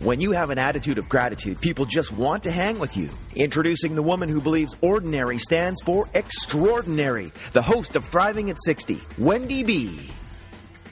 When 0.00 0.20
you 0.20 0.30
have 0.30 0.50
an 0.50 0.60
attitude 0.60 0.98
of 0.98 1.08
gratitude, 1.08 1.60
people 1.60 1.84
just 1.84 2.12
want 2.12 2.44
to 2.44 2.52
hang 2.52 2.78
with 2.78 2.96
you. 2.96 3.10
Introducing 3.34 3.96
the 3.96 4.02
woman 4.02 4.28
who 4.28 4.40
believes 4.40 4.76
ordinary 4.80 5.38
stands 5.38 5.82
for 5.82 6.08
extraordinary, 6.14 7.32
the 7.52 7.62
host 7.62 7.96
of 7.96 8.04
Thriving 8.04 8.48
at 8.48 8.62
60, 8.62 9.00
Wendy 9.18 9.64
B. 9.64 10.08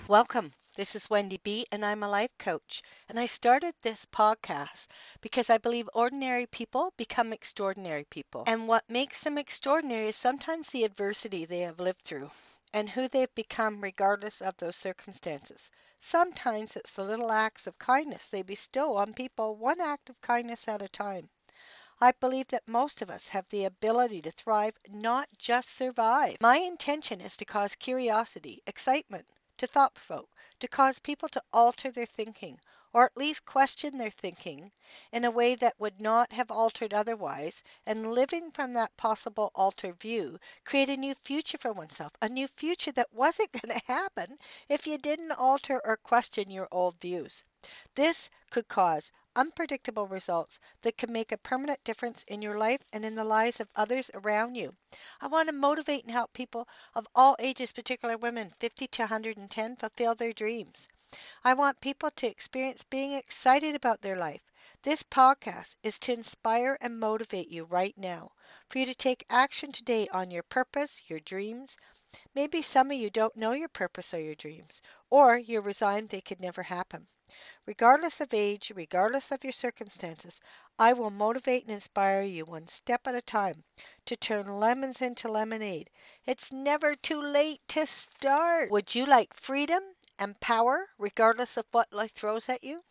Welcome. 0.09 0.51
This 0.77 0.97
is 0.97 1.09
Wendy 1.09 1.39
B, 1.45 1.67
and 1.71 1.84
I'm 1.84 2.03
a 2.03 2.09
life 2.09 2.37
coach. 2.41 2.83
And 3.09 3.17
I 3.17 3.27
started 3.27 3.75
this 3.81 4.05
podcast 4.07 4.89
because 5.21 5.51
I 5.51 5.59
believe 5.59 5.89
ordinary 5.95 6.47
people 6.47 6.93
become 6.97 7.33
extraordinary 7.33 8.07
people. 8.11 8.43
And 8.49 8.67
what 8.67 8.91
makes 8.91 9.23
them 9.23 9.39
extraordinary 9.39 10.09
is 10.09 10.17
sometimes 10.17 10.71
the 10.71 10.83
adversity 10.83 11.45
they 11.45 11.61
have 11.61 11.79
lived 11.79 12.03
through 12.03 12.31
and 12.75 12.89
who 12.89 13.07
they've 13.07 13.33
become 13.37 13.81
regardless 13.81 14.41
of 14.41 14.57
those 14.57 14.75
circumstances. 14.75 15.71
Sometimes 15.99 16.77
it's 16.77 16.93
the 16.93 17.05
little 17.05 17.33
acts 17.33 17.67
of 17.67 17.79
kindness 17.79 18.29
they 18.29 18.43
bestow 18.43 18.97
on 18.97 19.15
people, 19.15 19.57
one 19.57 19.81
act 19.81 20.11
of 20.11 20.21
kindness 20.21 20.69
at 20.69 20.83
a 20.83 20.89
time. 20.89 21.31
I 21.99 22.13
believe 22.13 22.49
that 22.49 22.69
most 22.69 23.01
of 23.01 23.11
us 23.11 23.29
have 23.29 23.49
the 23.49 23.65
ability 23.65 24.21
to 24.23 24.31
thrive, 24.31 24.77
not 24.89 25.29
just 25.39 25.71
survive. 25.71 26.37
My 26.43 26.59
intention 26.59 27.23
is 27.23 27.37
to 27.39 27.47
cause 27.47 27.75
curiosity, 27.75 28.63
excitement, 28.67 29.27
to 29.57 29.67
thought 29.67 29.95
provoke, 29.95 30.29
to 30.61 30.69
cause 30.69 30.99
people 30.99 31.31
to 31.31 31.43
alter 31.53 31.91
their 31.91 32.05
thinking, 32.05 32.61
or 32.97 33.05
at 33.05 33.17
least 33.19 33.45
question 33.45 33.99
their 33.99 34.11
thinking 34.11 34.73
in 35.13 35.23
a 35.27 35.31
way 35.31 35.55
that 35.55 35.79
would 35.79 36.01
not 36.01 36.33
have 36.33 36.51
altered 36.51 36.95
otherwise, 36.95 37.63
and 37.85 38.15
living 38.15 38.51
from 38.51 38.73
that 38.73 38.97
possible 38.97 39.51
altered 39.55 40.01
view, 40.01 40.39
create 40.65 40.89
a 40.89 40.97
new 40.97 41.15
future 41.17 41.59
for 41.59 41.75
oneself, 41.75 42.11
a 42.23 42.29
new 42.31 42.49
future 42.49 42.93
that 42.93 43.13
wasn't 43.13 43.53
going 43.61 43.79
to 43.79 43.85
happen 43.87 44.39
if 44.71 44.87
you 44.87 44.97
didn't 44.97 45.31
alter 45.33 45.79
or 45.85 45.99
question 45.99 46.51
your 46.51 46.67
old 46.73 46.99
views. 46.99 47.45
This 47.95 48.31
could 48.51 48.67
cause 48.67 49.13
unpredictable 49.35 50.07
results 50.07 50.59
that 50.81 50.97
can 50.97 51.13
make 51.13 51.33
a 51.33 51.37
permanent 51.37 51.85
difference 51.85 52.25
in 52.29 52.41
your 52.41 52.57
life 52.57 52.81
and 52.95 53.05
in 53.05 53.15
the 53.15 53.25
lives 53.25 53.61
of 53.61 53.69
others 53.77 54.11
around 54.15 54.55
you. 54.55 54.75
I 55.21 55.27
want 55.27 55.51
to 55.51 55.53
motivate 55.53 56.05
and 56.05 56.13
help 56.13 56.33
people 56.33 56.67
of 56.95 57.07
all 57.15 57.37
ages, 57.41 57.73
particularly 57.73 58.17
women 58.17 58.49
50 58.59 58.87
to 58.87 59.03
110, 59.03 59.77
fulfill 59.77 60.15
their 60.15 60.33
dreams. 60.33 60.89
I 61.44 61.55
want 61.55 61.81
people 61.81 62.11
to 62.11 62.27
experience 62.27 62.84
being 62.84 63.12
excited 63.12 63.75
about 63.75 64.03
their 64.03 64.17
life. 64.17 64.43
This 64.83 65.03
podcast 65.03 65.77
is 65.83 65.99
to 66.00 66.12
inspire 66.12 66.77
and 66.81 67.00
motivate 67.00 67.49
you 67.49 67.65
right 67.65 67.97
now, 67.97 68.33
for 68.69 68.78
you 68.78 68.87
to 68.87 68.94
take 68.94 69.25
action 69.31 69.72
today 69.72 70.09
on 70.09 70.31
your 70.31 70.43
purpose, 70.43 71.03
your 71.09 71.21
dreams. 71.21 71.77
Maybe 72.34 72.62
some 72.62 72.91
of 72.91 72.97
you 72.99 73.11
don't 73.11 73.37
know 73.37 73.53
your 73.53 73.69
purpose 73.69 74.15
or 74.15 74.21
your 74.21 74.34
dreams, 74.37 74.83
or 75.11 75.37
you're 75.39 75.62
resigned 75.62 76.09
they 76.11 76.21
could 76.21 76.41
never 76.41 76.62
happen. 76.62 77.06
Regardless 77.67 78.21
of 78.21 78.34
age, 78.34 78.73
regardless 78.75 79.31
of 79.33 79.44
your 79.44 79.53
circumstances, 79.53 80.41
I 80.78 80.94
will 80.94 81.11
motivate 81.11 81.65
and 81.65 81.73
inspire 81.73 82.23
you 82.23 82.44
one 82.47 82.67
step 82.67 83.06
at 83.06 83.15
a 83.15 83.23
time 83.23 83.65
to 84.06 84.17
turn 84.17 84.47
lemons 84.49 85.03
into 85.03 85.28
lemonade. 85.31 85.91
It's 86.27 86.53
never 86.53 86.97
too 86.97 87.21
late 87.23 87.61
to 87.69 87.87
start. 87.87 88.71
Would 88.71 88.94
you 88.94 89.06
like 89.06 89.34
freedom 89.34 89.83
and 90.19 90.41
power 90.41 90.88
regardless 90.99 91.56
of 91.56 91.66
what 91.72 91.93
life 91.93 92.12
throws 92.15 92.49
at 92.49 92.65
you? 92.65 92.82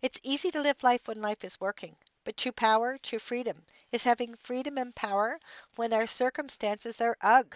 It's 0.00 0.18
easy 0.22 0.50
to 0.52 0.60
live 0.62 0.82
life 0.82 1.06
when 1.06 1.20
life 1.20 1.44
is 1.44 1.60
working, 1.60 1.98
but 2.24 2.38
true 2.38 2.52
power, 2.52 2.96
true 2.96 3.18
freedom 3.18 3.66
is 3.92 4.04
having 4.04 4.34
freedom 4.34 4.78
and 4.78 4.96
power 4.96 5.38
when 5.74 5.92
our 5.92 6.06
circumstances 6.06 7.02
are 7.02 7.18
ugh. 7.20 7.54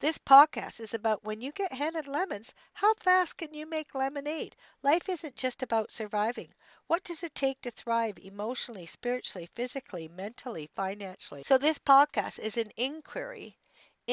This 0.00 0.18
podcast 0.18 0.80
is 0.80 0.92
about 0.92 1.24
when 1.24 1.40
you 1.40 1.50
get 1.52 1.72
handed 1.72 2.06
lemons, 2.08 2.54
how 2.74 2.92
fast 2.94 3.38
can 3.38 3.54
you 3.54 3.64
make 3.64 3.94
lemonade? 3.94 4.54
Life 4.82 5.08
isn't 5.08 5.36
just 5.36 5.62
about 5.62 5.90
surviving. 5.90 6.52
What 6.88 7.04
does 7.04 7.22
it 7.22 7.34
take 7.34 7.62
to 7.62 7.70
thrive 7.70 8.18
emotionally, 8.18 8.84
spiritually, 8.84 9.46
physically, 9.46 10.08
mentally, 10.08 10.68
financially? 10.74 11.42
So, 11.42 11.56
this 11.56 11.78
podcast 11.78 12.38
is 12.38 12.58
an 12.58 12.70
inquiry 12.76 13.56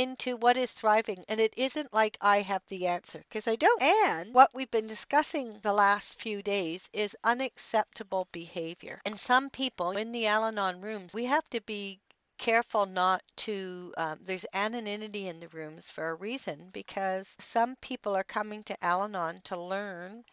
into 0.02 0.38
what 0.38 0.58
is 0.58 0.72
thriving, 0.72 1.26
and 1.28 1.40
it 1.40 1.54
isn't 1.58 1.94
like 1.94 2.18
I 2.22 2.42
have 2.42 2.64
the 2.68 2.88
answer 2.88 3.20
because 3.20 3.48
I 3.48 3.56
don't. 3.56 3.82
And 3.82 4.34
what 4.34 4.54
we've 4.54 4.72
been 4.72 4.88
discussing 4.88 5.60
the 5.60 5.74
last 5.74 6.20
few 6.20 6.42
days 6.42 6.90
is 6.94 7.18
unacceptable 7.24 8.28
behavior. 8.32 9.02
And 9.06 9.20
some 9.20 9.50
people 9.50 9.92
in 9.92 10.12
the 10.12 10.28
Al 10.28 10.46
Anon 10.46 10.82
rooms, 10.82 11.14
we 11.14 11.26
have 11.26 11.50
to 11.50 11.62
be 11.62 12.00
careful 12.40 12.86
not 12.86 13.22
to 13.36 13.94
um, 13.98 14.18
there's 14.24 14.46
anonymity 14.54 15.28
in 15.28 15.42
the 15.42 15.50
rooms 15.50 15.90
for 15.90 16.10
a 16.10 16.16
reason 16.16 16.70
because 16.72 17.36
some 17.38 17.76
people 17.82 18.16
are 18.16 18.24
coming 18.24 18.64
to 18.64 18.84
al-anon 18.84 19.42
to 19.44 19.60
learn 19.60 20.24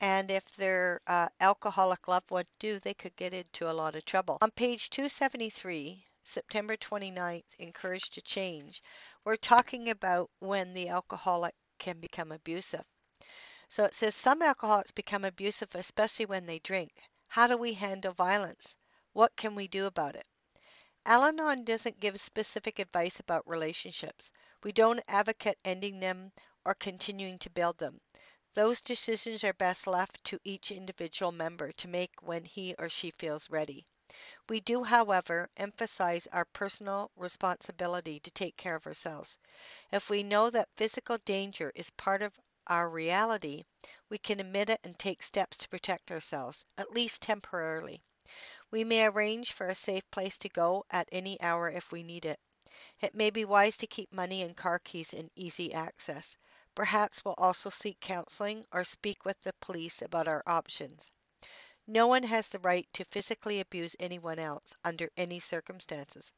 and 0.00 0.32
if 0.32 0.44
their 0.56 1.00
uh, 1.06 1.28
alcoholic 1.40 2.08
loved 2.08 2.28
one 2.32 2.44
do 2.58 2.80
they 2.80 2.92
could 2.92 3.14
get 3.14 3.32
into 3.32 3.70
a 3.70 3.72
lot 3.72 3.94
of 3.94 4.04
trouble 4.04 4.36
on 4.42 4.50
page 4.50 4.90
273 4.90 6.04
september 6.24 6.76
29th 6.76 7.44
encouraged 7.58 8.14
to 8.14 8.22
change 8.22 8.82
we're 9.24 9.36
talking 9.36 9.90
about 9.90 10.30
when 10.40 10.72
the 10.74 10.88
alcoholic 10.88 11.54
can 11.78 12.00
become 12.00 12.32
abusive 12.32 12.84
so 13.68 13.84
it 13.84 13.94
says 13.94 14.14
some 14.14 14.42
alcoholics 14.42 14.90
become 14.92 15.24
abusive 15.24 15.74
especially 15.74 16.26
when 16.26 16.46
they 16.46 16.58
drink 16.60 16.90
how 17.28 17.46
do 17.46 17.56
we 17.56 17.72
handle 17.74 18.12
violence 18.12 18.76
what 19.12 19.36
can 19.36 19.54
we 19.54 19.68
do 19.68 19.86
about 19.86 20.16
it 20.16 20.26
Al 21.06 21.24
Anon 21.24 21.64
doesn't 21.64 22.00
give 22.00 22.18
specific 22.18 22.78
advice 22.78 23.20
about 23.20 23.46
relationships. 23.46 24.32
We 24.62 24.72
don't 24.72 25.02
advocate 25.06 25.58
ending 25.62 26.00
them 26.00 26.32
or 26.64 26.74
continuing 26.74 27.38
to 27.40 27.50
build 27.50 27.76
them. 27.76 28.00
Those 28.54 28.80
decisions 28.80 29.44
are 29.44 29.52
best 29.52 29.86
left 29.86 30.24
to 30.24 30.40
each 30.44 30.70
individual 30.70 31.30
member 31.30 31.72
to 31.72 31.88
make 31.88 32.22
when 32.22 32.46
he 32.46 32.74
or 32.78 32.88
she 32.88 33.10
feels 33.10 33.50
ready. 33.50 33.86
We 34.48 34.60
do, 34.60 34.84
however, 34.84 35.50
emphasize 35.56 36.26
our 36.28 36.46
personal 36.46 37.10
responsibility 37.16 38.20
to 38.20 38.30
take 38.30 38.56
care 38.56 38.74
of 38.74 38.86
ourselves. 38.86 39.38
If 39.92 40.08
we 40.08 40.22
know 40.22 40.50
that 40.50 40.70
physical 40.76 41.18
danger 41.18 41.70
is 41.74 41.90
part 41.90 42.22
of 42.22 42.38
our 42.66 42.88
reality, 42.88 43.64
we 44.08 44.18
can 44.18 44.40
admit 44.40 44.70
it 44.70 44.80
and 44.84 44.98
take 44.98 45.22
steps 45.22 45.58
to 45.58 45.68
protect 45.68 46.10
ourselves, 46.10 46.64
at 46.78 46.92
least 46.92 47.22
temporarily. 47.22 48.02
We 48.70 48.84
may 48.84 49.04
arrange 49.06 49.52
for 49.52 49.68
a 49.68 49.74
safe 49.74 50.10
place 50.10 50.38
to 50.38 50.48
go 50.48 50.86
at 50.90 51.08
any 51.12 51.40
hour 51.40 51.70
if 51.70 51.92
we 51.92 52.02
need 52.02 52.24
it. 52.24 52.40
It 53.00 53.14
may 53.14 53.30
be 53.30 53.44
wise 53.44 53.76
to 53.78 53.86
keep 53.86 54.12
money 54.12 54.42
and 54.42 54.56
car 54.56 54.78
keys 54.78 55.12
in 55.12 55.30
easy 55.34 55.72
access. 55.74 56.36
Perhaps 56.74 57.24
we'll 57.24 57.34
also 57.38 57.70
seek 57.70 58.00
counseling 58.00 58.66
or 58.72 58.84
speak 58.84 59.24
with 59.24 59.40
the 59.42 59.52
police 59.60 60.02
about 60.02 60.28
our 60.28 60.42
options. 60.46 61.12
No 61.86 62.06
one 62.06 62.22
has 62.22 62.48
the 62.48 62.58
right 62.58 62.88
to 62.94 63.04
physically 63.04 63.60
abuse 63.60 63.96
anyone 64.00 64.38
else 64.38 64.74
under 64.84 65.10
any 65.16 65.40
circumstances. 65.40 66.32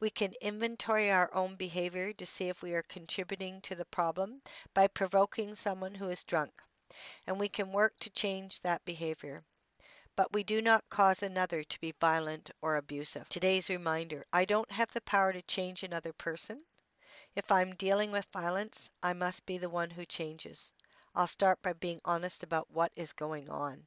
We 0.00 0.10
can 0.10 0.34
inventory 0.40 1.10
our 1.10 1.32
own 1.34 1.56
behavior 1.56 2.12
to 2.12 2.26
see 2.26 2.48
if 2.48 2.62
we 2.62 2.74
are 2.74 2.82
contributing 2.82 3.60
to 3.62 3.74
the 3.74 3.84
problem 3.84 4.42
by 4.74 4.88
provoking 4.88 5.54
someone 5.54 5.94
who 5.94 6.10
is 6.10 6.24
drunk, 6.24 6.62
and 7.26 7.38
we 7.38 7.48
can 7.48 7.72
work 7.72 7.98
to 8.00 8.10
change 8.10 8.60
that 8.60 8.84
behavior 8.84 9.44
but 10.16 10.32
we 10.32 10.42
do 10.42 10.62
not 10.62 10.88
cause 10.88 11.22
another 11.22 11.62
to 11.62 11.78
be 11.78 11.92
violent 12.00 12.50
or 12.62 12.76
abusive. 12.76 13.28
Today's 13.28 13.68
reminder 13.68 14.24
I 14.32 14.46
don't 14.46 14.70
have 14.70 14.90
the 14.92 15.02
power 15.02 15.30
to 15.30 15.42
change 15.42 15.82
another 15.82 16.14
person. 16.14 16.58
If 17.34 17.52
I'm 17.52 17.74
dealing 17.74 18.12
with 18.12 18.26
violence, 18.32 18.90
I 19.02 19.12
must 19.12 19.44
be 19.44 19.58
the 19.58 19.68
one 19.68 19.90
who 19.90 20.06
changes. 20.06 20.72
I'll 21.14 21.26
start 21.26 21.60
by 21.60 21.74
being 21.74 22.00
honest 22.02 22.42
about 22.42 22.70
what 22.70 22.92
is 22.96 23.12
going 23.12 23.50
on. 23.50 23.86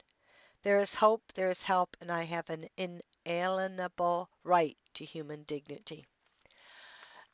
There 0.63 0.79
is 0.79 0.95
hope, 0.95 1.33
there 1.33 1.50
is 1.50 1.63
help, 1.63 1.97
and 2.00 2.11
I 2.11 2.23
have 2.23 2.50
an 2.50 2.69
inalienable 2.77 4.29
right 4.44 4.77
to 4.94 5.06
human 5.06 5.44
dignity. 5.44 6.06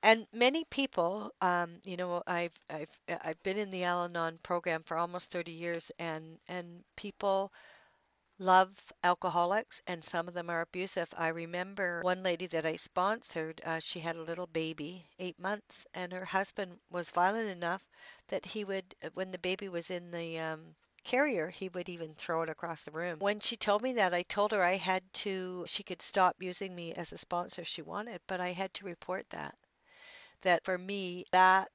And 0.03 0.25
many 0.31 0.63
people, 0.65 1.33
um, 1.41 1.81
you 1.83 1.97
know, 1.97 2.23
I've 2.25 2.57
I've 2.69 2.99
I've 3.09 3.43
been 3.43 3.57
in 3.57 3.71
the 3.71 3.83
Al-Anon 3.83 4.37
program 4.39 4.83
for 4.83 4.95
almost 4.97 5.31
30 5.31 5.51
years, 5.51 5.91
and 5.99 6.39
and 6.47 6.85
people 6.95 7.51
love 8.39 8.69
alcoholics, 9.03 9.81
and 9.87 10.03
some 10.03 10.27
of 10.27 10.33
them 10.33 10.49
are 10.49 10.61
abusive. 10.61 11.13
I 11.17 11.29
remember 11.29 12.01
one 12.01 12.23
lady 12.23 12.47
that 12.47 12.65
I 12.65 12.77
sponsored, 12.77 13.61
uh, 13.65 13.79
she 13.79 13.99
had 13.99 14.15
a 14.17 14.23
little 14.23 14.47
baby, 14.47 15.07
eight 15.19 15.39
months, 15.39 15.87
and 15.93 16.13
her 16.13 16.25
husband 16.25 16.79
was 16.89 17.09
violent 17.09 17.49
enough 17.49 17.83
that 18.27 18.45
he 18.45 18.63
would, 18.63 18.95
when 19.13 19.31
the 19.31 19.37
baby 19.39 19.69
was 19.69 19.89
in 19.91 20.11
the 20.11 20.39
um, 20.39 20.75
carrier, 21.05 21.49
he 21.49 21.69
would 21.69 21.89
even 21.89 22.15
throw 22.15 22.41
it 22.43 22.49
across 22.49 22.83
the 22.83 22.91
room. 22.91 23.19
When 23.19 23.39
she 23.39 23.57
told 23.57 23.81
me 23.83 23.93
that, 23.93 24.13
I 24.13 24.23
told 24.23 24.51
her 24.51 24.63
I 24.63 24.75
had 24.77 25.03
to, 25.25 25.65
she 25.67 25.83
could 25.83 26.01
stop 26.01 26.35
using 26.41 26.75
me 26.75 26.93
as 26.93 27.13
a 27.13 27.17
sponsor 27.17 27.61
if 27.61 27.67
she 27.69 27.81
wanted, 27.83 28.21
but 28.27 28.41
I 28.41 28.51
had 28.53 28.73
to 28.75 28.85
report 28.85 29.29
that. 29.31 29.57
That 30.41 30.63
for 30.65 30.77
me, 30.77 31.25
that 31.31 31.71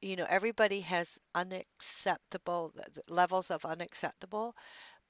you 0.00 0.16
know, 0.16 0.26
everybody 0.28 0.80
has 0.82 1.18
unacceptable 1.34 2.74
levels 3.08 3.50
of 3.50 3.64
unacceptable 3.64 4.54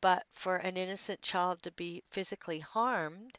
but 0.00 0.26
for 0.32 0.56
an 0.56 0.76
innocent 0.76 1.22
child 1.22 1.62
to 1.62 1.72
be 1.72 2.02
physically 2.10 2.60
harmed 2.60 3.38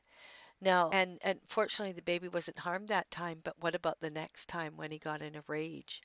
now 0.62 0.90
and 0.92 1.20
and 1.24 1.40
fortunately 1.48 1.94
the 1.94 2.02
baby 2.04 2.28
wasn't 2.30 2.60
harmed 2.60 2.88
that 2.90 3.10
time 3.12 3.40
but 3.44 3.58
what 3.60 3.76
about 3.76 4.00
the 4.02 4.10
next 4.12 4.48
time 4.48 4.78
when 4.78 4.92
he 4.92 5.00
got 5.00 5.22
in 5.22 5.36
a 5.36 5.44
rage 5.48 6.02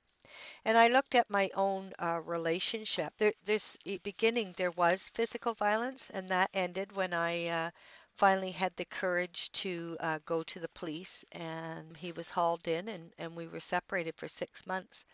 and 0.65 0.77
i 0.79 0.89
looked 0.89 1.15
at 1.15 1.31
my 1.31 1.51
own 1.55 1.93
uh, 1.99 2.21
relationship 2.25 3.13
there 3.19 3.33
this 3.45 3.77
beginning 4.03 4.53
there 4.57 4.71
was 4.73 5.09
physical 5.11 5.55
violence 5.55 6.11
and 6.11 6.29
that 6.29 6.51
ended 6.55 6.93
when 6.93 7.13
i 7.13 7.47
uh, 7.49 7.71
finally 8.17 8.51
had 8.53 8.75
the 8.77 8.85
courage 8.87 9.51
to 9.53 9.97
uh, 10.01 10.19
go 10.25 10.43
to 10.43 10.59
the 10.61 10.69
police 10.69 11.25
and 11.33 11.97
he 11.97 12.13
was 12.13 12.31
hauled 12.31 12.67
in 12.69 12.89
and, 12.89 13.13
and 13.19 13.35
we 13.37 13.47
were 13.47 13.61
separated 13.61 14.15
for 14.17 14.29
six 14.29 14.67
months 14.67 15.05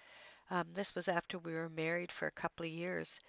um, 0.50 0.66
this 0.74 0.94
was 0.94 1.08
after 1.08 1.38
we 1.38 1.52
were 1.54 1.68
married 1.70 2.12
for 2.12 2.26
a 2.28 2.32
couple 2.42 2.66
of 2.66 2.72
years 2.72 3.20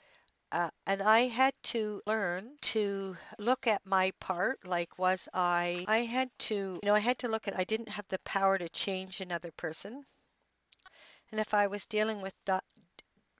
uh, 0.51 0.69
and 0.85 1.01
I 1.01 1.27
had 1.27 1.53
to 1.63 2.01
learn 2.05 2.57
to 2.61 3.17
look 3.37 3.67
at 3.67 3.85
my 3.85 4.11
part. 4.19 4.65
Like, 4.65 4.97
was 4.97 5.27
I, 5.33 5.85
I 5.87 5.99
had 5.99 6.29
to, 6.49 6.55
you 6.81 6.85
know, 6.85 6.95
I 6.95 6.99
had 6.99 7.19
to 7.19 7.27
look 7.29 7.47
at, 7.47 7.57
I 7.57 7.63
didn't 7.65 7.89
have 7.89 8.07
the 8.09 8.19
power 8.19 8.57
to 8.57 8.69
change 8.69 9.21
another 9.21 9.51
person. 9.51 10.05
And 11.31 11.39
if 11.39 11.53
I 11.53 11.67
was 11.67 11.85
dealing 11.85 12.21
with 12.21 12.33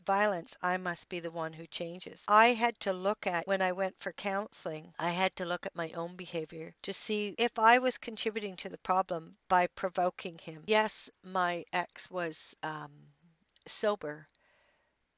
violence, 0.05 0.57
I 0.61 0.77
must 0.77 1.09
be 1.09 1.19
the 1.19 1.31
one 1.31 1.53
who 1.53 1.67
changes. 1.67 2.25
I 2.27 2.53
had 2.53 2.79
to 2.81 2.93
look 2.93 3.27
at, 3.27 3.47
when 3.47 3.61
I 3.61 3.73
went 3.73 3.99
for 3.99 4.13
counseling, 4.13 4.93
I 4.97 5.09
had 5.09 5.35
to 5.37 5.45
look 5.45 5.65
at 5.65 5.75
my 5.75 5.91
own 5.91 6.15
behavior 6.15 6.73
to 6.83 6.93
see 6.93 7.35
if 7.37 7.59
I 7.59 7.79
was 7.79 7.97
contributing 7.97 8.55
to 8.57 8.69
the 8.69 8.77
problem 8.79 9.37
by 9.49 9.67
provoking 9.67 10.37
him. 10.37 10.63
Yes, 10.67 11.09
my 11.23 11.65
ex 11.73 12.09
was 12.09 12.55
um, 12.63 12.91
sober 13.67 14.27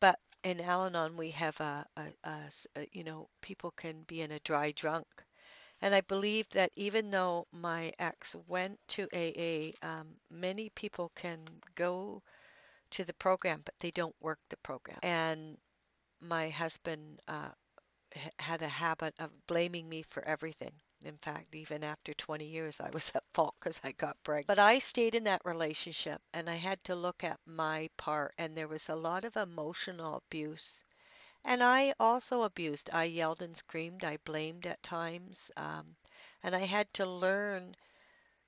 but 0.04 0.20
in 0.44 0.60
Al-Anon, 0.60 1.16
we 1.16 1.32
have 1.32 1.58
a, 1.62 1.86
a, 1.96 2.08
a, 2.26 2.52
a, 2.76 2.88
you 2.92 3.06
know, 3.06 3.30
people 3.42 3.72
can 3.72 4.04
be 4.04 4.20
in 4.22 4.32
a 4.32 4.40
dry 4.40 4.72
drunk. 4.72 5.08
And 5.82 5.96
I 5.96 6.02
believe 6.02 6.50
that 6.50 6.72
even 6.76 7.10
though 7.10 7.48
my 7.54 7.94
ex 8.00 8.36
went 8.48 8.80
to 8.90 9.08
AA, 9.14 9.72
um, 9.82 10.18
many 10.30 10.70
people 10.72 11.10
can 11.16 11.48
go 11.76 12.22
to 12.94 13.06
the 13.06 13.14
program, 13.14 13.62
but 13.66 13.76
they 13.80 13.92
don't 13.92 14.16
work 14.22 14.40
the 14.50 14.58
program. 14.58 15.00
And 15.04 15.58
my 16.22 16.50
husband 16.50 17.20
uh, 17.28 17.50
had 18.40 18.62
a 18.62 18.68
habit 18.68 19.14
of 19.20 19.32
blaming 19.48 19.90
me 19.90 20.04
for 20.10 20.24
everything. 20.24 20.74
In 21.04 21.18
fact, 21.18 21.54
even 21.56 21.84
after 21.84 22.14
20 22.14 22.46
years, 22.46 22.80
I 22.80 22.90
was 22.92 23.12
at 23.16 23.24
fault 23.34 23.56
because 23.60 23.80
I 23.84 23.92
got 23.94 24.24
pregnant. 24.24 24.48
But 24.48 24.60
I 24.60 24.80
stayed 24.80 25.16
in 25.16 25.26
that 25.26 25.42
relationship 25.46 26.22
and 26.34 26.50
I 26.50 26.56
had 26.56 26.84
to 26.86 26.96
look 26.96 27.24
at 27.24 27.40
my 27.46 27.90
part, 27.98 28.34
and 28.38 28.56
there 28.56 28.68
was 28.68 28.90
a 28.90 28.96
lot 28.96 29.26
of 29.26 29.36
emotional 29.36 30.16
abuse. 30.16 30.84
And 31.46 31.64
I 31.64 31.94
also 32.00 32.44
abused. 32.44 32.90
I 32.94 33.06
yelled 33.06 33.42
and 33.42 33.56
screamed. 33.58 34.04
I 34.04 34.18
blamed 34.26 34.66
at 34.66 34.82
times. 34.84 35.52
Um, 35.58 35.96
and 36.44 36.56
I 36.56 36.60
had 36.66 36.94
to 36.96 37.06
learn 37.06 37.76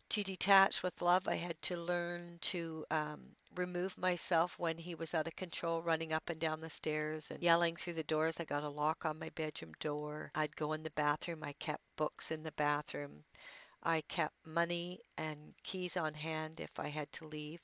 to 0.09 0.23
detach 0.23 0.83
with 0.83 1.01
love. 1.01 1.27
I 1.27 1.35
had 1.35 1.61
to 1.63 1.77
learn 1.77 2.39
to 2.53 2.85
um, 2.91 3.35
remove 3.55 3.97
myself 3.97 4.57
when 4.59 4.77
he 4.77 4.95
was 4.95 5.13
out 5.13 5.27
of 5.27 5.35
control, 5.35 5.81
running 5.81 6.13
up 6.13 6.29
and 6.29 6.39
down 6.39 6.59
the 6.59 6.69
stairs 6.69 7.29
and 7.31 7.41
yelling 7.43 7.75
through 7.75 7.93
the 7.93 8.03
doors. 8.03 8.39
I 8.39 8.45
got 8.45 8.63
a 8.63 8.69
lock 8.69 9.05
on 9.05 9.19
my 9.19 9.29
bedroom 9.29 9.73
door. 9.79 10.31
I'd 10.35 10.55
go 10.55 10.73
in 10.73 10.83
the 10.83 10.91
bathroom. 10.91 11.43
I 11.43 11.53
kept 11.53 11.83
books 11.97 12.31
in 12.31 12.43
the 12.43 12.51
bathroom. 12.53 13.23
I 13.83 14.01
kept 14.01 14.35
money 14.45 15.01
and 15.17 15.53
keys 15.63 15.97
on 15.97 16.13
hand 16.13 16.59
if 16.59 16.79
I 16.79 16.87
had 16.89 17.11
to 17.13 17.27
leave. 17.27 17.61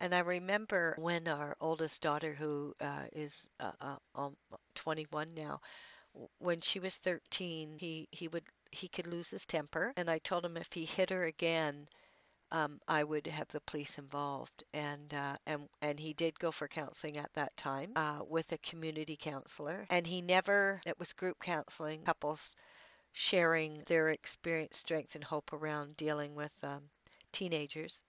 And 0.00 0.14
I 0.14 0.20
remember 0.20 0.94
when 0.98 1.26
our 1.28 1.56
oldest 1.60 2.00
daughter, 2.02 2.32
who 2.34 2.74
uh, 2.80 3.06
is 3.12 3.48
uh, 3.58 3.72
uh, 3.80 3.96
um, 4.14 4.36
21 4.76 5.30
now, 5.34 5.60
when 6.38 6.60
she 6.60 6.78
was 6.80 6.96
13, 6.96 7.78
he, 7.78 8.08
he 8.12 8.28
would 8.28 8.44
he 8.74 8.88
could 8.88 9.06
lose 9.06 9.30
his 9.30 9.46
temper. 9.46 9.92
And 9.96 10.10
I 10.10 10.18
told 10.18 10.44
him 10.44 10.56
if 10.56 10.72
he 10.72 10.84
hit 10.84 11.10
her 11.10 11.24
again, 11.24 11.88
um, 12.52 12.80
I 12.88 13.04
would 13.04 13.26
have 13.26 13.48
the 13.48 13.60
police 13.62 13.98
involved. 13.98 14.64
And 14.72 15.12
uh, 15.14 15.36
and 15.46 15.68
and 15.82 15.98
he 16.00 16.14
did 16.14 16.38
go 16.38 16.50
for 16.52 16.68
counseling 16.68 17.18
at 17.18 17.32
that 17.34 17.56
time 17.56 17.92
uh, 17.96 18.20
with 18.28 18.52
a 18.52 18.58
community 18.58 19.16
counselor. 19.16 19.86
And 19.90 20.06
he 20.06 20.22
never. 20.22 20.80
It 20.86 20.98
was 20.98 21.12
group 21.12 21.38
counseling, 21.40 22.02
couples 22.04 22.56
sharing 23.12 23.82
their 23.86 24.10
experience, 24.10 24.78
strength, 24.78 25.14
and 25.14 25.24
hope 25.24 25.52
around 25.52 25.96
dealing 25.96 26.34
with 26.34 26.54
um, 26.64 26.82
teenagers. 27.32 28.04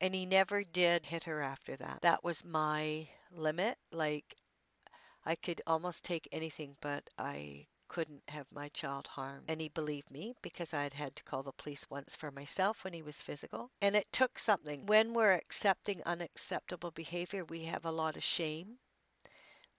And 0.00 0.14
he 0.14 0.26
never 0.26 0.64
did 0.64 1.06
hit 1.06 1.24
her 1.24 1.42
after 1.42 1.76
that. 1.76 2.00
That 2.02 2.24
was 2.24 2.44
my 2.44 3.08
limit. 3.32 3.78
Like 3.92 4.36
I 5.24 5.36
could 5.36 5.62
almost 5.66 6.04
take 6.04 6.28
anything, 6.32 6.76
but 6.80 7.04
I 7.18 7.66
couldn't 7.88 8.22
have 8.28 8.52
my 8.52 8.68
child 8.68 9.06
harmed. 9.06 9.50
And 9.50 9.60
he 9.60 9.68
believed 9.68 10.10
me 10.10 10.34
because 10.42 10.72
I 10.72 10.82
had 10.82 10.92
had 10.92 11.16
to 11.16 11.24
call 11.24 11.42
the 11.42 11.52
police 11.52 11.88
once 11.90 12.14
for 12.14 12.30
myself 12.30 12.84
when 12.84 12.92
he 12.92 13.02
was 13.02 13.20
physical. 13.20 13.70
And 13.80 13.96
it 13.96 14.12
took 14.12 14.38
something. 14.38 14.86
When 14.86 15.14
we're 15.14 15.34
accepting 15.34 16.02
unacceptable 16.04 16.90
behavior, 16.90 17.44
we 17.44 17.64
have 17.64 17.86
a 17.86 17.90
lot 17.90 18.16
of 18.16 18.22
shame. 18.22 18.78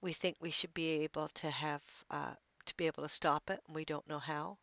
We 0.02 0.14
think 0.14 0.38
we 0.40 0.52
should 0.52 0.74
be 0.74 1.04
able 1.04 1.28
to 1.30 1.50
have, 1.50 1.84
uh, 2.10 2.34
to 2.66 2.76
be 2.76 2.88
able 2.88 3.04
to 3.04 3.10
stop 3.10 3.50
it, 3.50 3.62
and 3.68 3.76
we 3.76 3.86
don't 3.86 4.08
know 4.08 4.20
how. 4.20 4.58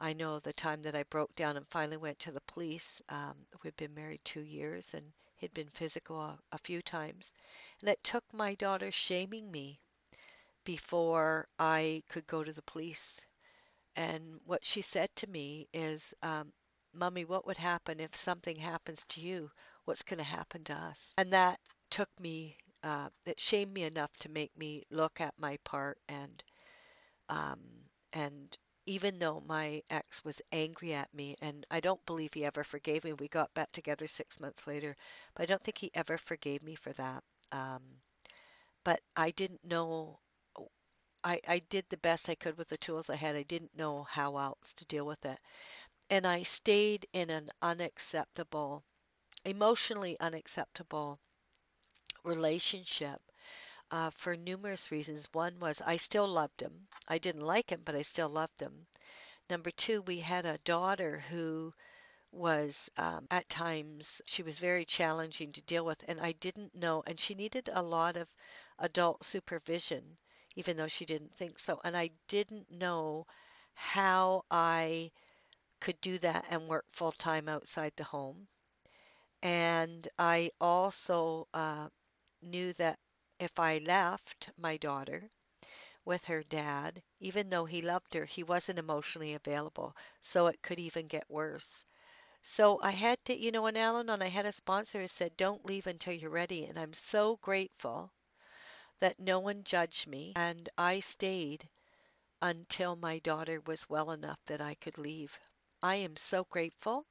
I 0.00 0.12
know 0.12 0.38
the 0.38 0.52
time 0.52 0.82
that 0.82 0.94
I 0.94 1.02
broke 1.02 1.34
down 1.34 1.56
and 1.56 1.66
finally 1.66 1.96
went 1.96 2.20
to 2.20 2.30
the 2.30 2.40
police. 2.42 3.02
Um, 3.08 3.34
we'd 3.62 3.76
been 3.76 3.94
married 3.94 4.24
two 4.24 4.42
years 4.42 4.94
and 4.94 5.12
he'd 5.36 5.54
been 5.54 5.68
physical 5.70 6.20
a, 6.20 6.38
a 6.52 6.58
few 6.58 6.82
times. 6.82 7.32
And 7.80 7.90
it 7.90 8.04
took 8.04 8.22
my 8.32 8.54
daughter 8.54 8.92
shaming 8.92 9.50
me 9.50 9.80
before 10.64 11.48
I 11.58 12.02
could 12.08 12.26
go 12.26 12.44
to 12.44 12.52
the 12.52 12.62
police. 12.62 13.24
And 13.96 14.40
what 14.46 14.64
she 14.64 14.82
said 14.82 15.14
to 15.16 15.26
me 15.28 15.68
is, 15.72 16.14
um, 16.22 16.52
Mummy, 16.94 17.24
what 17.24 17.46
would 17.46 17.56
happen 17.58 18.00
if 18.00 18.16
something 18.16 18.56
happens 18.56 19.04
to 19.10 19.20
you? 19.20 19.50
What's 19.84 20.02
going 20.02 20.18
to 20.18 20.24
happen 20.24 20.64
to 20.64 20.74
us? 20.74 21.14
And 21.18 21.32
that 21.32 21.60
took 21.90 22.10
me, 22.20 22.56
uh, 22.82 23.10
it 23.26 23.40
shamed 23.40 23.72
me 23.74 23.84
enough 23.84 24.16
to 24.18 24.28
make 24.30 24.56
me 24.56 24.84
look 24.90 25.20
at 25.20 25.38
my 25.38 25.58
part 25.64 25.98
and, 26.08 26.42
um, 27.28 27.60
and 28.12 28.56
even 28.86 29.18
though 29.18 29.40
my 29.46 29.82
ex 29.90 30.24
was 30.24 30.40
angry 30.52 30.94
at 30.94 31.12
me, 31.12 31.36
and 31.42 31.66
I 31.70 31.80
don't 31.80 32.04
believe 32.06 32.32
he 32.34 32.44
ever 32.44 32.64
forgave 32.64 33.04
me. 33.04 33.12
We 33.12 33.28
got 33.28 33.52
back 33.54 33.70
together 33.72 34.06
six 34.06 34.40
months 34.40 34.66
later, 34.66 34.96
but 35.34 35.42
I 35.42 35.46
don't 35.46 35.62
think 35.62 35.78
he 35.78 35.90
ever 35.94 36.16
forgave 36.16 36.62
me 36.62 36.74
for 36.74 36.92
that. 36.94 37.22
Um, 37.52 37.82
but 38.84 39.00
I 39.16 39.30
didn't 39.30 39.64
know 39.64 40.18
I, 41.24 41.40
I 41.46 41.58
did 41.60 41.88
the 41.88 41.96
best 41.98 42.28
I 42.28 42.34
could 42.34 42.56
with 42.58 42.68
the 42.68 42.76
tools 42.78 43.10
I 43.10 43.16
had. 43.16 43.36
I 43.36 43.42
didn't 43.44 43.76
know 43.76 44.04
how 44.04 44.36
else 44.38 44.72
to 44.74 44.84
deal 44.86 45.06
with 45.06 45.24
it. 45.24 45.38
And 46.10 46.26
I 46.26 46.42
stayed 46.44 47.06
in 47.12 47.30
an 47.30 47.50
unacceptable, 47.62 48.84
emotionally 49.44 50.18
unacceptable 50.20 51.20
relationship 52.22 53.20
uh, 53.90 54.10
for 54.10 54.36
numerous 54.36 54.90
reasons. 54.90 55.28
One 55.32 55.58
was 55.60 55.80
I 55.82 55.96
still 55.96 56.28
loved 56.28 56.60
him. 56.62 56.88
I 57.08 57.18
didn't 57.18 57.42
like 57.46 57.70
him, 57.70 57.82
but 57.84 57.94
I 57.96 58.02
still 58.02 58.28
loved 58.28 58.60
him. 58.60 58.86
Number 59.50 59.70
two, 59.72 60.02
we 60.02 60.20
had 60.20 60.46
a 60.46 60.58
daughter 60.58 61.18
who 61.30 61.74
was 62.32 62.90
um, 62.98 63.26
at 63.30 63.48
times 63.48 64.22
she 64.26 64.42
was 64.42 64.58
very 64.58 64.84
challenging 64.84 65.52
to 65.52 65.62
deal 65.62 65.84
with 65.84 66.04
and 66.08 66.20
i 66.20 66.32
didn't 66.32 66.74
know 66.74 67.02
and 67.06 67.18
she 67.20 67.34
needed 67.34 67.70
a 67.72 67.82
lot 67.82 68.16
of 68.16 68.28
adult 68.80 69.24
supervision 69.24 70.18
even 70.58 70.76
though 70.76 70.88
she 70.88 71.06
didn't 71.06 71.34
think 71.34 71.58
so. 71.58 71.80
And 71.84 71.96
I 71.96 72.10
didn't 72.28 72.70
know 72.70 73.26
how 73.74 74.44
I 74.50 75.12
could 75.80 76.00
do 76.02 76.18
that 76.18 76.46
and 76.50 76.68
work 76.68 76.86
full 76.92 77.12
time 77.12 77.48
outside 77.48 77.92
the 77.96 78.04
home. 78.04 78.48
And 79.42 80.06
I 80.16 80.52
also 80.60 81.48
uh, 81.52 81.88
knew 82.42 82.72
that 82.74 83.00
if 83.40 83.58
I 83.58 83.78
left 83.78 84.50
my 84.58 84.76
daughter 84.76 85.22
with 86.04 86.24
her 86.26 86.42
dad, 86.42 87.02
even 87.20 87.50
though 87.50 87.66
he 87.66 87.82
loved 87.82 88.14
her, 88.14 88.24
he 88.26 88.42
wasn't 88.44 88.78
emotionally 88.80 89.34
available. 89.34 89.96
So 90.20 90.48
it 90.48 90.62
could 90.62 90.80
even 90.80 91.08
get 91.08 91.30
worse. 91.30 91.84
So 92.42 92.80
I 92.82 92.92
had 92.92 93.24
to, 93.26 93.36
you 93.36 93.52
know, 93.52 93.66
in 93.68 93.76
Al 93.76 93.98
Anon, 93.98 94.22
I 94.22 94.28
had 94.28 94.46
a 94.46 94.52
sponsor 94.52 95.00
who 95.00 95.08
said, 95.08 95.36
don't 95.36 95.66
leave 95.66 95.86
until 95.86 96.14
you're 96.14 96.30
ready. 96.30 96.66
And 96.66 96.78
I'm 96.78 96.94
so 96.94 97.36
grateful 97.38 98.12
that 99.00 99.18
no 99.20 99.40
one 99.40 99.64
judged 99.64 100.06
me 100.06 100.32
and 100.36 100.68
I 100.78 101.00
stayed 101.00 101.68
until 102.42 102.96
my 102.96 103.20
daughter 103.20 103.60
was 103.66 103.88
well 103.88 104.10
enough 104.10 104.40
that 104.46 104.60
I 104.60 104.74
could 104.74 104.98
leave. 104.98 105.38
I 105.82 105.96
am 105.96 106.16
so 106.16 106.44
grateful. 106.44 107.06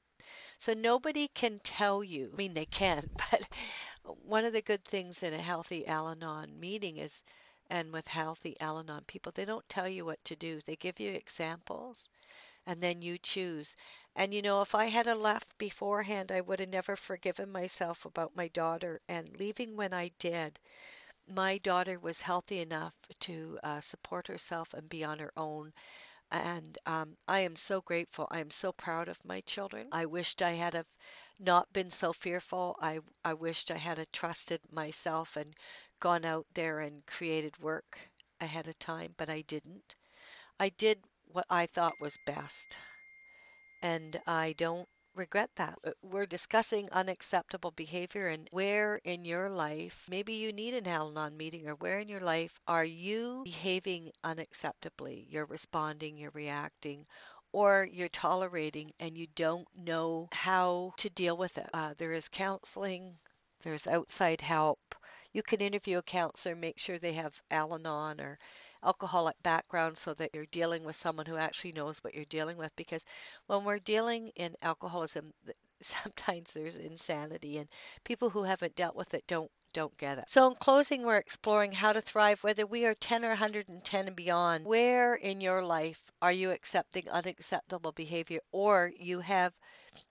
So 0.57 0.73
nobody 0.73 1.27
can 1.29 1.59
tell 1.61 2.03
you, 2.03 2.29
I 2.33 2.35
mean, 2.37 2.53
they 2.53 2.65
can, 2.67 3.09
but 3.31 3.47
one 4.23 4.45
of 4.45 4.53
the 4.53 4.61
good 4.61 4.83
things 4.85 5.23
in 5.23 5.33
a 5.33 5.41
healthy 5.41 5.87
Al 5.87 6.09
Anon 6.09 6.59
meeting 6.59 6.97
is, 6.97 7.23
and 7.69 7.91
with 7.93 8.07
healthy 8.07 8.59
Al 8.59 8.79
Anon 8.79 9.03
people, 9.05 9.31
they 9.31 9.45
don't 9.45 9.67
tell 9.69 9.87
you 9.87 10.05
what 10.05 10.23
to 10.25 10.35
do. 10.35 10.61
They 10.61 10.75
give 10.75 10.99
you 10.99 11.11
examples 11.11 12.09
and 12.67 12.79
then 12.81 13.01
you 13.01 13.17
choose. 13.17 13.75
And 14.15 14.33
you 14.33 14.41
know, 14.41 14.61
if 14.61 14.75
I 14.75 14.85
had 14.85 15.07
a 15.07 15.15
left 15.15 15.57
beforehand, 15.57 16.31
I 16.31 16.41
would 16.41 16.59
have 16.59 16.69
never 16.69 16.95
forgiven 16.95 17.51
myself 17.51 18.05
about 18.05 18.35
my 18.35 18.47
daughter. 18.49 19.01
And 19.07 19.37
leaving 19.39 19.75
when 19.75 19.93
I 19.93 20.09
did, 20.19 20.59
my 21.27 21.57
daughter 21.59 21.99
was 21.99 22.21
healthy 22.21 22.59
enough 22.59 22.93
to 23.21 23.59
uh, 23.63 23.79
support 23.81 24.27
herself 24.27 24.73
and 24.73 24.89
be 24.89 25.03
on 25.03 25.19
her 25.19 25.31
own. 25.37 25.73
And 26.31 26.77
um, 26.85 27.17
I 27.27 27.41
am 27.41 27.55
so 27.55 27.81
grateful. 27.81 28.27
I 28.31 28.39
am 28.39 28.51
so 28.51 28.71
proud 28.73 29.09
of 29.09 29.23
my 29.25 29.41
children. 29.41 29.89
I 29.91 30.05
wished 30.05 30.41
I 30.41 30.51
had 30.53 30.73
have 30.73 30.87
not 31.39 31.71
been 31.73 31.91
so 31.91 32.13
fearful. 32.13 32.77
I, 32.81 32.99
I 33.25 33.33
wished 33.33 33.71
I 33.71 33.77
had 33.77 34.05
trusted 34.13 34.61
myself 34.71 35.37
and 35.37 35.53
gone 35.99 36.25
out 36.25 36.47
there 36.53 36.79
and 36.81 37.05
created 37.05 37.57
work 37.59 37.99
ahead 38.41 38.67
of 38.67 38.79
time, 38.79 39.15
but 39.17 39.29
I 39.29 39.41
didn't. 39.41 39.95
I 40.59 40.69
did 40.69 41.03
what 41.27 41.47
I 41.49 41.67
thought 41.67 41.99
was 42.01 42.17
best. 42.25 42.77
And 43.81 44.21
I 44.27 44.53
don't 44.53 44.87
regret 45.17 45.49
that. 45.55 45.77
Uh, 45.83 45.91
we're 46.01 46.25
discussing 46.25 46.89
unacceptable 46.91 47.71
behavior 47.71 48.27
and 48.27 48.47
where 48.51 48.97
in 49.03 49.25
your 49.25 49.49
life, 49.49 50.05
maybe 50.09 50.33
you 50.33 50.53
need 50.53 50.73
an 50.73 50.87
Al 50.87 51.09
Anon 51.09 51.35
meeting, 51.35 51.67
or 51.67 51.75
where 51.75 51.99
in 51.99 52.07
your 52.07 52.21
life 52.21 52.59
are 52.67 52.85
you 52.85 53.41
behaving 53.43 54.11
unacceptably? 54.23 55.25
You're 55.29 55.45
responding, 55.45 56.17
you're 56.17 56.31
reacting, 56.31 57.05
or 57.51 57.87
you're 57.91 58.09
tolerating 58.09 58.91
and 58.99 59.17
you 59.17 59.27
don't 59.35 59.67
know 59.75 60.29
how 60.31 60.93
to 60.97 61.09
deal 61.09 61.35
with 61.37 61.57
it. 61.57 61.69
Uh, 61.73 61.93
there 61.97 62.13
is 62.13 62.29
counseling, 62.29 63.17
there's 63.63 63.87
outside 63.87 64.41
help. 64.41 64.79
You 65.33 65.43
can 65.43 65.61
interview 65.61 65.97
a 65.97 66.03
counselor, 66.03 66.55
make 66.55 66.79
sure 66.79 66.99
they 66.99 67.13
have 67.13 67.41
Al 67.51 67.73
Anon 67.73 68.21
or 68.21 68.39
alcoholic 68.83 69.35
background 69.43 69.97
so 69.97 70.13
that 70.13 70.31
you're 70.33 70.45
dealing 70.47 70.83
with 70.83 70.95
someone 70.95 71.25
who 71.25 71.37
actually 71.37 71.71
knows 71.71 72.03
what 72.03 72.15
you're 72.15 72.25
dealing 72.25 72.57
with 72.57 72.75
because 72.75 73.05
when 73.47 73.63
we're 73.63 73.79
dealing 73.79 74.29
in 74.35 74.55
alcoholism 74.61 75.33
sometimes 75.81 76.53
there's 76.53 76.77
insanity 76.77 77.57
and 77.57 77.69
people 78.03 78.29
who 78.29 78.43
haven't 78.43 78.75
dealt 78.75 78.95
with 78.95 79.13
it 79.13 79.23
don't 79.27 79.51
don't 79.73 79.97
get 79.97 80.17
it. 80.17 80.23
So 80.27 80.47
in 80.47 80.55
closing 80.55 81.03
we're 81.03 81.17
exploring 81.17 81.71
how 81.71 81.93
to 81.93 82.01
thrive 82.01 82.43
whether 82.43 82.65
we 82.65 82.85
are 82.85 82.95
10 82.95 83.23
or 83.23 83.29
110 83.29 84.07
and 84.07 84.15
beyond. 84.15 84.65
Where 84.65 85.13
in 85.13 85.39
your 85.39 85.63
life 85.63 86.01
are 86.19 86.31
you 86.31 86.51
accepting 86.51 87.07
unacceptable 87.09 87.91
behavior 87.91 88.39
or 88.51 88.91
you 88.97 89.19
have 89.19 89.53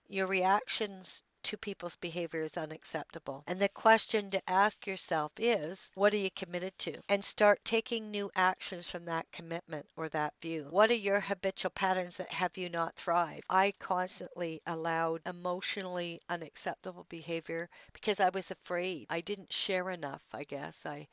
your 0.07 0.27
reactions 0.27 1.21
to 1.43 1.57
people's 1.57 1.95
behavior 1.95 2.41
is 2.41 2.57
unacceptable. 2.57 3.43
And 3.47 3.59
the 3.59 3.69
question 3.69 4.29
to 4.31 4.49
ask 4.49 4.85
yourself 4.87 5.31
is, 5.37 5.89
what 5.95 6.13
are 6.13 6.17
you 6.17 6.31
committed 6.31 6.77
to? 6.79 7.01
And 7.09 7.23
start 7.23 7.63
taking 7.63 8.11
new 8.11 8.29
actions 8.35 8.89
from 8.89 9.05
that 9.05 9.31
commitment 9.31 9.87
or 9.95 10.09
that 10.09 10.33
view. 10.41 10.67
What 10.69 10.89
are 10.91 10.95
your 10.95 11.19
habitual 11.19 11.71
patterns 11.71 12.17
that 12.17 12.31
have 12.31 12.57
you 12.57 12.69
not 12.69 12.95
thrive? 12.95 13.41
I 13.49 13.73
constantly 13.79 14.61
allowed 14.65 15.21
emotionally 15.25 16.21
unacceptable 16.29 17.05
behavior 17.09 17.69
because 17.93 18.19
I 18.19 18.29
was 18.29 18.51
afraid. 18.51 19.07
I 19.09 19.21
didn't 19.21 19.51
share 19.53 19.89
enough, 19.89 20.23
I 20.33 20.43
guess. 20.43 20.85
I 20.85 21.07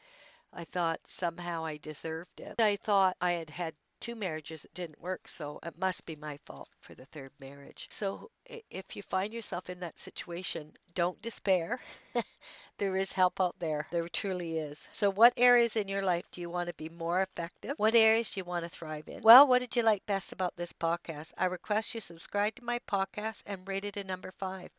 I 0.57 0.63
thought 0.63 1.01
somehow 1.05 1.65
I 1.65 1.79
deserved 1.79 2.39
it. 2.39 2.61
I 2.61 2.77
thought 2.77 3.17
I 3.21 3.33
had 3.33 3.51
had 3.51 3.75
two 4.05 4.15
marriages 4.15 4.61
that 4.61 4.75
didn't 4.75 5.01
work, 5.01 5.27
so 5.27 5.59
it 5.63 5.79
must 5.79 6.05
be 6.05 6.15
my 6.15 6.37
fault 6.45 6.69
for 6.81 6.95
the 6.95 7.07
third 7.07 7.33
marriage. 7.41 7.87
So 7.91 8.31
if 8.45 8.95
you 8.97 9.03
find 9.03 9.33
yourself 9.33 9.71
in 9.71 9.81
that 9.81 9.99
situation, 9.99 10.75
don't 10.95 11.23
despair. 11.23 11.81
there 12.79 12.97
is 12.97 13.13
help 13.13 13.41
out 13.41 13.59
there. 13.59 13.87
There 13.91 14.07
truly 14.11 14.59
is. 14.59 14.91
So, 14.93 15.09
what 15.09 15.33
areas 15.39 15.77
in 15.77 15.89
your 15.89 16.03
life 16.03 16.31
do 16.31 16.43
you 16.43 16.51
want 16.51 16.69
to 16.69 16.75
be 16.77 16.91
more 16.91 17.23
effective? 17.23 17.79
What 17.79 17.95
areas 17.95 18.31
do 18.31 18.41
you 18.41 18.45
want 18.45 18.65
to 18.65 18.69
thrive 18.69 19.09
in? 19.09 19.23
Well, 19.23 19.47
what 19.47 19.61
did 19.61 19.75
you 19.75 19.83
like 19.83 20.05
best 20.05 20.35
about 20.35 20.55
this 20.55 20.75
podcast? 20.75 21.33
I 21.39 21.47
request 21.47 21.95
you 21.95 22.01
subscribe 22.03 22.57
to 22.57 22.65
my 22.67 22.81
podcast 22.81 23.43
and 23.47 23.67
rate 23.67 23.87
it 23.87 23.97
a 23.97 24.05
number 24.05 24.33
five. 24.33 24.71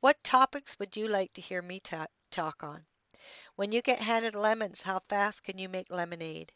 What 0.00 0.24
topics 0.24 0.76
would 0.80 0.96
you 0.96 1.06
like 1.06 1.32
to 1.34 1.40
hear 1.40 1.62
me 1.62 1.78
ta- 1.78 2.08
talk 2.32 2.64
on? 2.64 2.84
When 3.54 3.70
you 3.70 3.80
get 3.80 4.00
handed 4.00 4.34
lemons, 4.34 4.82
how 4.82 4.98
fast 5.08 5.44
can 5.44 5.56
you 5.56 5.68
make 5.68 5.92
lemonade? 5.92 6.52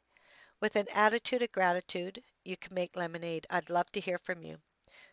With 0.59 0.75
an 0.77 0.89
attitude 0.89 1.43
of 1.43 1.53
gratitude, 1.53 2.25
you 2.43 2.57
can 2.57 2.75
make 2.75 2.97
lemonade. 2.97 3.47
I'd 3.51 3.69
love 3.69 3.93
to 3.93 4.01
hear 4.01 4.17
from 4.17 4.43
you. 4.43 4.59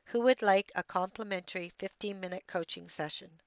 Who 0.06 0.22
would 0.22 0.42
like 0.42 0.72
a 0.74 0.84
complimentary 0.84 1.68
15 1.68 2.18
minute 2.20 2.48
coaching 2.48 2.88
session? 2.88 3.42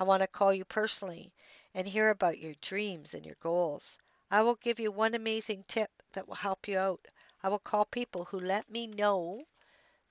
I 0.00 0.04
want 0.04 0.22
to 0.22 0.26
call 0.26 0.52
you 0.52 0.64
personally 0.64 1.32
and 1.72 1.86
hear 1.86 2.10
about 2.10 2.40
your 2.40 2.54
dreams 2.60 3.14
and 3.14 3.24
your 3.24 3.36
goals. 3.36 3.96
I 4.28 4.42
will 4.42 4.56
give 4.56 4.80
you 4.80 4.90
one 4.90 5.14
amazing 5.14 5.64
tip 5.68 5.90
that 6.14 6.26
will 6.26 6.34
help 6.34 6.66
you 6.66 6.78
out. 6.78 7.06
I 7.44 7.48
will 7.48 7.60
call 7.60 7.84
people 7.84 8.24
who 8.24 8.40
let 8.40 8.68
me 8.68 8.88
know 8.88 9.46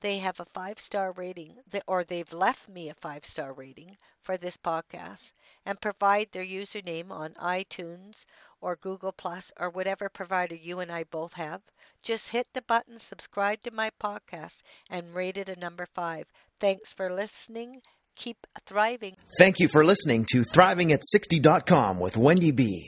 they 0.02 0.18
have 0.20 0.40
a 0.40 0.46
five 0.46 0.80
star 0.80 1.12
rating 1.14 1.56
or 1.88 2.04
they've 2.04 2.32
left 2.34 2.68
me 2.70 2.90
a 2.90 2.94
five 2.96 3.26
star 3.26 3.54
rating 3.54 3.90
for 4.22 4.38
this 4.38 4.58
podcast 4.58 5.34
and 5.66 5.80
provide 5.80 6.32
their 6.32 6.46
username 6.46 7.12
on 7.12 7.34
iTunes 7.34 8.26
or 8.62 8.76
Google 8.76 9.12
Plus 9.12 9.52
or 9.60 9.70
whatever 9.70 10.10
provider 10.10 10.56
you 10.56 10.80
and 10.80 10.92
I 10.92 11.04
both 11.04 11.34
have. 11.34 11.62
Just 12.04 12.30
hit 12.30 12.48
the 12.54 12.62
button, 12.64 13.00
subscribe 13.00 13.62
to 13.64 13.72
my 13.72 13.92
podcast, 14.02 14.62
and 14.90 15.14
rate 15.14 15.38
it 15.38 15.50
a 15.50 15.60
number 15.60 15.86
five. 15.94 16.26
Thanks 16.60 16.94
for 16.94 17.12
listening. 17.12 17.82
Keep 18.16 18.48
thriving. 18.66 19.16
Thank 19.38 19.60
you 19.60 19.68
for 19.68 19.84
listening 19.84 20.26
to 20.32 20.44
thrivingat60.com 20.54 22.00
with 22.00 22.16
Wendy 22.16 22.52
B. 22.52 22.88